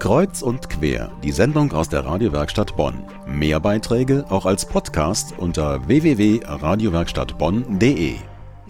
Kreuz 0.00 0.40
und 0.40 0.70
quer, 0.70 1.12
die 1.22 1.30
Sendung 1.30 1.72
aus 1.72 1.90
der 1.90 2.06
Radiowerkstatt 2.06 2.74
Bonn. 2.74 3.04
Mehr 3.26 3.60
Beiträge 3.60 4.24
auch 4.30 4.46
als 4.46 4.64
Podcast 4.64 5.34
unter 5.36 5.86
www.radiowerkstattbonn.de. 5.86 8.14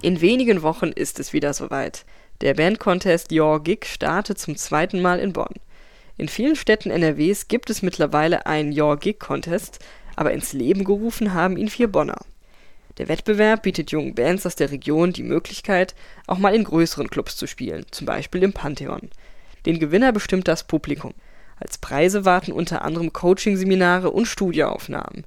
In 0.03 0.21
wenigen 0.21 0.63
Wochen 0.63 0.89
ist 0.89 1.21
es 1.21 1.33
wieder 1.33 1.55
soweit. 1.55 2.05
Der 2.41 2.55
Bandcontest 2.55 3.31
Your 3.31 3.63
Gig 3.63 3.87
startet 3.87 4.41
zum 4.41 4.57
zweiten 4.57 5.01
Mal 5.01 5.21
in 5.21 5.33
Bonn. 5.33 5.55
In 6.17 6.29
vielen 6.29 6.57
Städten 6.57 6.91
NRWs 6.91 7.47
gibt 7.47 7.71
es 7.71 7.83
mittlerweile 7.83 8.47
einen 8.47 8.77
Your 8.77 8.97
Gig 8.97 9.21
Contest, 9.21 9.79
aber 10.17 10.33
ins 10.33 10.53
Leben 10.53 10.83
gerufen 10.83 11.33
haben 11.33 11.57
ihn 11.57 11.69
vier 11.69 11.87
Bonner. 11.87 12.19
Der 12.99 13.07
Wettbewerb 13.07 13.63
bietet 13.63 13.93
jungen 13.93 14.17
Bands 14.17 14.47
aus 14.47 14.57
der 14.57 14.73
Region 14.73 15.13
die 15.13 15.23
Möglichkeit, 15.23 15.95
auch 16.27 16.39
mal 16.39 16.57
in 16.57 16.65
größeren 16.65 17.09
Clubs 17.09 17.37
zu 17.37 17.47
spielen, 17.47 17.87
zum 17.93 18.05
Beispiel 18.05 18.43
im 18.43 18.53
Pantheon. 18.53 19.11
Den 19.67 19.79
Gewinner 19.79 20.13
bestimmt 20.13 20.49
das 20.49 20.65
Publikum. 20.65 21.15
Als 21.57 21.79
Preise 21.79 22.25
warten 22.25 22.53
unter 22.53 22.83
anderem 22.83 23.13
Coaching-Seminare 23.13 24.11
und 24.11 24.27
Studioaufnahmen. 24.27 25.27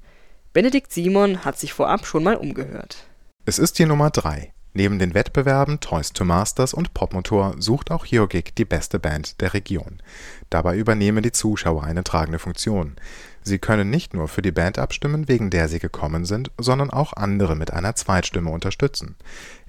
Benedikt 0.51 0.91
Simon 0.91 1.45
hat 1.45 1.57
sich 1.57 1.73
vorab 1.73 2.05
schon 2.05 2.23
mal 2.23 2.35
umgehört. 2.35 3.07
Es 3.45 3.59
ist 3.59 3.77
die 3.79 3.85
Nummer 3.85 4.09
3. 4.09 4.53
Neben 4.75 4.97
den 4.97 5.13
Wettbewerben 5.13 5.79
Toys 5.79 6.13
to 6.13 6.25
Masters 6.25 6.73
und 6.73 6.95
Popmotor 6.95 7.55
sucht 7.59 7.91
auch 7.91 8.05
Geogig 8.07 8.55
die 8.55 8.65
beste 8.65 8.97
Band 8.97 9.39
der 9.39 9.53
Region. 9.53 10.01
Dabei 10.49 10.77
übernehmen 10.77 11.21
die 11.21 11.31
Zuschauer 11.31 11.83
eine 11.83 12.03
tragende 12.03 12.39
Funktion. 12.39 12.95
Sie 13.43 13.59
können 13.59 13.91
nicht 13.91 14.15
nur 14.15 14.27
für 14.27 14.41
die 14.41 14.51
Band 14.51 14.79
abstimmen, 14.79 15.27
wegen 15.27 15.51
der 15.51 15.67
sie 15.67 15.77
gekommen 15.77 16.25
sind, 16.25 16.49
sondern 16.57 16.89
auch 16.89 17.13
andere 17.13 17.55
mit 17.55 17.71
einer 17.71 17.95
Zweitstimme 17.95 18.49
unterstützen. 18.49 19.15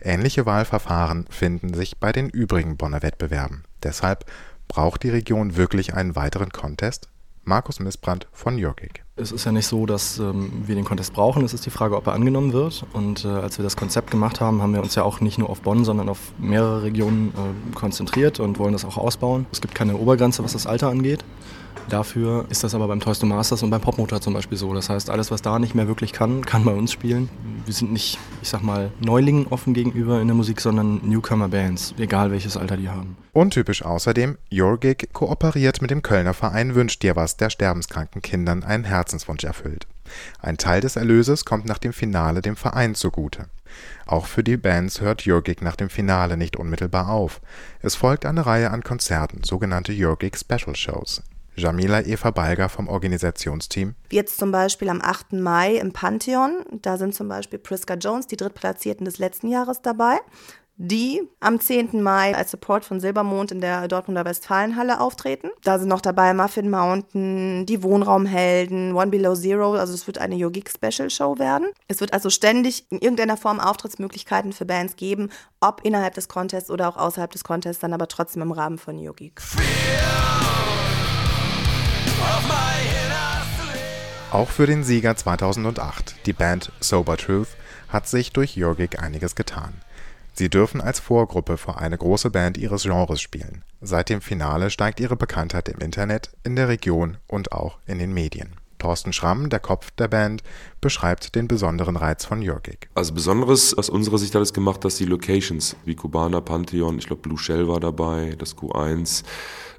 Ähnliche 0.00 0.46
Wahlverfahren 0.46 1.26
finden 1.28 1.74
sich 1.74 1.98
bei 1.98 2.12
den 2.12 2.30
übrigen 2.30 2.78
Bonner 2.78 3.02
Wettbewerben. 3.02 3.64
Deshalb 3.82 4.24
Braucht 4.68 5.02
die 5.02 5.10
Region 5.10 5.56
wirklich 5.56 5.94
einen 5.94 6.16
weiteren 6.16 6.50
Contest? 6.50 7.08
Markus 7.44 7.78
Missbrandt 7.78 8.26
von 8.32 8.56
Jörgig. 8.56 9.04
Es 9.16 9.30
ist 9.30 9.44
ja 9.44 9.52
nicht 9.52 9.66
so, 9.66 9.84
dass 9.84 10.18
ähm, 10.18 10.50
wir 10.66 10.74
den 10.74 10.84
Contest 10.84 11.12
brauchen. 11.12 11.44
Es 11.44 11.52
ist 11.52 11.66
die 11.66 11.70
Frage, 11.70 11.96
ob 11.96 12.06
er 12.06 12.14
angenommen 12.14 12.52
wird. 12.52 12.86
Und 12.94 13.24
äh, 13.24 13.28
als 13.28 13.58
wir 13.58 13.62
das 13.62 13.76
Konzept 13.76 14.10
gemacht 14.10 14.40
haben, 14.40 14.62
haben 14.62 14.72
wir 14.72 14.82
uns 14.82 14.94
ja 14.94 15.02
auch 15.02 15.20
nicht 15.20 15.38
nur 15.38 15.50
auf 15.50 15.60
Bonn, 15.60 15.84
sondern 15.84 16.08
auf 16.08 16.32
mehrere 16.38 16.82
Regionen 16.82 17.28
äh, 17.28 17.74
konzentriert 17.74 18.40
und 18.40 18.58
wollen 18.58 18.72
das 18.72 18.84
auch 18.84 18.96
ausbauen. 18.96 19.46
Es 19.52 19.60
gibt 19.60 19.74
keine 19.74 19.96
Obergrenze, 19.96 20.42
was 20.42 20.54
das 20.54 20.66
Alter 20.66 20.88
angeht. 20.88 21.24
Dafür 21.88 22.46
ist 22.48 22.64
das 22.64 22.74
aber 22.74 22.88
beim 22.88 23.00
Toys 23.00 23.18
to 23.18 23.26
Masters 23.26 23.62
und 23.62 23.70
beim 23.70 23.80
Popmotor 23.80 24.20
zum 24.20 24.34
Beispiel 24.34 24.56
so. 24.58 24.72
Das 24.74 24.88
heißt, 24.88 25.10
alles, 25.10 25.30
was 25.30 25.42
da 25.42 25.58
nicht 25.58 25.74
mehr 25.74 25.86
wirklich 25.86 26.12
kann, 26.12 26.44
kann 26.44 26.64
bei 26.64 26.72
uns 26.72 26.92
spielen. 26.92 27.28
Wir 27.64 27.74
sind 27.74 27.92
nicht, 27.92 28.18
ich 28.42 28.48
sag 28.48 28.62
mal, 28.62 28.90
Neulingen 29.00 29.46
offen 29.48 29.74
gegenüber 29.74 30.20
in 30.20 30.28
der 30.28 30.34
Musik, 30.34 30.60
sondern 30.60 31.00
Newcomer-Bands, 31.02 31.94
egal 31.98 32.30
welches 32.30 32.56
Alter 32.56 32.76
die 32.76 32.88
haben. 32.88 33.16
Untypisch 33.32 33.84
außerdem, 33.84 34.38
Your 34.52 34.78
Gig 34.78 35.08
kooperiert 35.12 35.82
mit 35.82 35.90
dem 35.90 36.02
Kölner 36.02 36.34
Verein 36.34 36.74
Wünsch 36.74 36.98
dir 36.98 37.16
was, 37.16 37.36
der 37.36 37.50
sterbenskranken 37.50 38.22
Kindern 38.22 38.64
einen 38.64 38.84
Herzenswunsch 38.84 39.44
erfüllt. 39.44 39.86
Ein 40.40 40.58
Teil 40.58 40.80
des 40.80 40.96
Erlöses 40.96 41.44
kommt 41.44 41.66
nach 41.66 41.78
dem 41.78 41.92
Finale 41.92 42.42
dem 42.42 42.56
Verein 42.56 42.94
zugute. 42.94 43.46
Auch 44.06 44.26
für 44.26 44.44
die 44.44 44.56
Bands 44.56 45.00
hört 45.00 45.26
Your 45.26 45.42
Gig 45.42 45.62
nach 45.62 45.76
dem 45.76 45.90
Finale 45.90 46.36
nicht 46.36 46.56
unmittelbar 46.56 47.08
auf. 47.08 47.40
Es 47.80 47.94
folgt 47.94 48.26
eine 48.26 48.46
Reihe 48.46 48.70
an 48.70 48.84
Konzerten, 48.84 49.42
sogenannte 49.42 49.92
Your 49.92 50.16
Gig 50.16 50.36
Special 50.36 50.76
Shows. 50.76 51.22
Jamila 51.56 52.02
Eva 52.02 52.30
Balger 52.30 52.68
vom 52.68 52.88
Organisationsteam. 52.88 53.94
Jetzt 54.10 54.38
zum 54.38 54.52
Beispiel 54.52 54.88
am 54.88 55.00
8. 55.02 55.34
Mai 55.34 55.76
im 55.76 55.92
Pantheon. 55.92 56.64
Da 56.82 56.96
sind 56.96 57.14
zum 57.14 57.28
Beispiel 57.28 57.58
Priska 57.58 57.94
Jones, 57.94 58.26
die 58.26 58.36
Drittplatzierten 58.36 59.04
des 59.04 59.18
letzten 59.18 59.48
Jahres 59.48 59.82
dabei 59.82 60.18
die 60.76 61.22
am 61.40 61.60
10. 61.60 62.02
Mai 62.02 62.34
als 62.34 62.50
Support 62.50 62.84
von 62.84 62.98
Silbermond 62.98 63.52
in 63.52 63.60
der 63.60 63.86
Dortmunder 63.86 64.24
Westfalenhalle 64.24 65.00
auftreten. 65.00 65.50
Da 65.62 65.78
sind 65.78 65.88
noch 65.88 66.00
dabei 66.00 66.34
Muffin 66.34 66.68
Mountain, 66.68 67.64
die 67.66 67.82
Wohnraumhelden, 67.82 68.94
One 68.94 69.10
Below 69.10 69.34
Zero, 69.34 69.74
also 69.74 69.94
es 69.94 70.06
wird 70.06 70.18
eine 70.18 70.34
Yogic 70.34 70.70
Special 70.70 71.10
Show 71.10 71.38
werden. 71.38 71.68
Es 71.86 72.00
wird 72.00 72.12
also 72.12 72.28
ständig 72.28 72.86
in 72.90 72.98
irgendeiner 72.98 73.36
Form 73.36 73.60
Auftrittsmöglichkeiten 73.60 74.52
für 74.52 74.64
Bands 74.64 74.96
geben, 74.96 75.30
ob 75.60 75.80
innerhalb 75.84 76.14
des 76.14 76.28
Contests 76.28 76.70
oder 76.70 76.88
auch 76.88 76.96
außerhalb 76.96 77.30
des 77.30 77.44
Contests, 77.44 77.80
dann 77.80 77.92
aber 77.92 78.08
trotzdem 78.08 78.42
im 78.42 78.52
Rahmen 78.52 78.78
von 78.78 78.98
Yogic. 78.98 79.40
Auch 84.34 84.50
für 84.50 84.66
den 84.66 84.82
Sieger 84.82 85.14
2008, 85.14 86.26
die 86.26 86.32
Band 86.32 86.72
Sober 86.80 87.16
Truth, 87.16 87.50
hat 87.88 88.08
sich 88.08 88.32
durch 88.32 88.56
Yogic 88.56 89.00
einiges 89.00 89.36
getan. 89.36 89.74
Sie 90.32 90.50
dürfen 90.50 90.80
als 90.80 90.98
Vorgruppe 90.98 91.56
für 91.56 91.78
eine 91.78 91.96
große 91.96 92.30
Band 92.30 92.58
ihres 92.58 92.82
Genres 92.82 93.20
spielen. 93.20 93.62
Seit 93.80 94.08
dem 94.08 94.20
Finale 94.20 94.70
steigt 94.70 94.98
ihre 94.98 95.14
Bekanntheit 95.14 95.68
im 95.68 95.78
Internet, 95.78 96.32
in 96.42 96.56
der 96.56 96.66
Region 96.66 97.18
und 97.28 97.52
auch 97.52 97.78
in 97.86 98.00
den 98.00 98.12
Medien. 98.12 98.56
Thorsten 98.80 99.12
Schramm, 99.12 99.50
der 99.50 99.60
Kopf 99.60 99.92
der 99.92 100.08
Band, 100.08 100.42
beschreibt 100.80 101.36
den 101.36 101.46
besonderen 101.46 101.94
Reiz 101.94 102.24
von 102.24 102.42
Jörgig. 102.42 102.88
Also 102.96 103.14
Besonderes 103.14 103.72
aus 103.78 103.88
unserer 103.88 104.18
Sicht 104.18 104.34
hat 104.34 104.42
es 104.42 104.52
gemacht, 104.52 104.84
dass 104.84 104.96
die 104.96 105.04
Locations 105.04 105.76
wie 105.84 105.94
Kubana, 105.94 106.40
Pantheon, 106.40 106.98
ich 106.98 107.06
glaube 107.06 107.22
Blue 107.22 107.38
Shell 107.38 107.68
war 107.68 107.78
dabei, 107.78 108.34
das 108.36 108.56
Q1, 108.56 109.22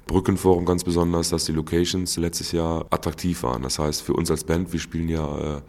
Brückenforum 0.06 0.64
ganz 0.64 0.84
besonders, 0.84 1.30
dass 1.30 1.44
die 1.44 1.52
Locations 1.52 2.16
letztes 2.16 2.52
Jahr 2.52 2.86
attraktiv 2.90 3.42
waren. 3.42 3.62
Das 3.62 3.78
heißt, 3.78 4.02
für 4.02 4.12
uns 4.12 4.30
als 4.30 4.44
Band, 4.44 4.72
wir 4.72 4.78
spielen 4.78 5.08
ja 5.08 5.56
äh, 5.56 5.62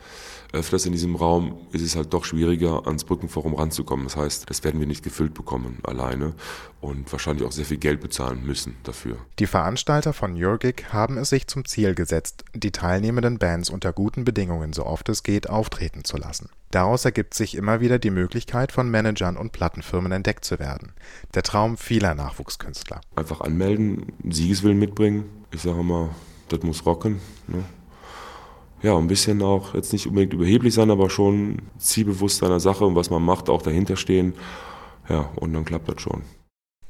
öfters 0.53 0.85
in 0.85 0.91
diesem 0.91 1.15
Raum, 1.15 1.57
ist 1.71 1.81
es 1.81 1.95
halt 1.95 2.13
doch 2.13 2.23
schwieriger, 2.23 2.85
ans 2.85 3.03
Brückenforum 3.03 3.55
ranzukommen. 3.55 4.05
Das 4.05 4.15
heißt, 4.15 4.49
das 4.49 4.63
werden 4.63 4.79
wir 4.79 4.87
nicht 4.87 5.03
gefüllt 5.03 5.33
bekommen 5.33 5.79
alleine 5.83 6.33
und 6.81 7.11
wahrscheinlich 7.11 7.45
auch 7.45 7.51
sehr 7.51 7.65
viel 7.65 7.77
Geld 7.77 7.99
bezahlen 7.99 8.45
müssen 8.45 8.75
dafür. 8.83 9.17
Die 9.39 9.47
Veranstalter 9.47 10.13
von 10.13 10.35
Jurgig 10.35 10.93
haben 10.93 11.17
es 11.17 11.29
sich 11.29 11.47
zum 11.47 11.65
Ziel 11.65 11.95
gesetzt, 11.95 12.45
die 12.53 12.71
teilnehmenden 12.71 13.39
Bands 13.39 13.69
unter 13.69 13.91
guten 13.91 14.23
Bedingungen 14.23 14.73
so 14.73 14.85
oft 14.85 15.09
es 15.09 15.23
geht 15.23 15.49
auftreten 15.49 16.03
zu 16.03 16.17
lassen. 16.17 16.49
Daraus 16.71 17.05
ergibt 17.05 17.33
sich 17.33 17.55
immer 17.55 17.79
wieder 17.79 17.97
die 17.97 18.09
Möglichkeit, 18.09 18.73
von 18.73 18.91
Managern 18.91 19.37
und 19.37 19.53
Plattenfirmen 19.53 20.11
entdeckt 20.11 20.43
zu 20.43 20.59
werden. 20.59 20.91
Der 21.33 21.43
Traum 21.43 21.77
vieler 21.77 22.13
Nachwuchskünstler. 22.13 22.99
Einfach 23.15 23.39
anmelden, 23.39 24.13
Siegeswillen 24.31 24.79
mitbringen. 24.79 25.25
Ich 25.51 25.61
sage 25.61 25.83
mal, 25.83 26.09
das 26.49 26.63
muss 26.63 26.85
rocken. 26.85 27.19
Ne? 27.47 27.63
ja, 28.81 28.95
ein 28.95 29.07
bisschen 29.07 29.41
auch 29.41 29.73
jetzt 29.73 29.93
nicht 29.93 30.07
unbedingt 30.07 30.33
überheblich 30.33 30.73
sein, 30.73 30.91
aber 30.91 31.09
schon 31.09 31.61
zielbewusst 31.77 32.37
seiner 32.37 32.59
Sache 32.59 32.85
und 32.85 32.95
was 32.95 33.09
man 33.09 33.23
macht, 33.23 33.49
auch 33.49 33.61
dahinter 33.61 33.95
stehen. 33.95 34.33
Ja, 35.09 35.29
und 35.35 35.53
dann 35.53 35.65
klappt 35.65 35.89
das 35.89 36.01
schon. 36.01 36.21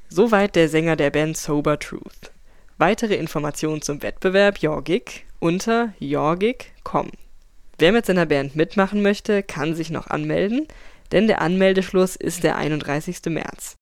Soweit 0.09 0.55
der 0.55 0.69
Sänger 0.69 0.95
der 0.95 1.11
Band 1.11 1.37
Sober 1.37 1.79
Truth. 1.79 2.31
Weitere 2.77 3.15
Informationen 3.15 3.81
zum 3.81 4.01
Wettbewerb 4.01 4.59
Jorgig 4.59 5.25
unter 5.39 5.93
jorgig.com. 5.99 7.09
Wer 7.79 7.91
mit 7.91 8.05
seiner 8.05 8.25
Band 8.25 8.55
mitmachen 8.55 9.01
möchte, 9.01 9.43
kann 9.43 9.75
sich 9.75 9.89
noch 9.89 10.07
anmelden, 10.07 10.67
denn 11.11 11.27
der 11.27 11.41
Anmeldeschluss 11.41 12.15
ist 12.15 12.43
der 12.43 12.57
31. 12.57 13.17
März. 13.27 13.75